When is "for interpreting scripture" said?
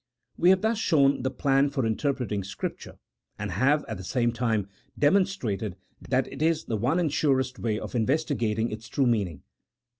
1.69-2.97